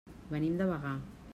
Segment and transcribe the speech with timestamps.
[0.29, 0.95] Venim de Bagà.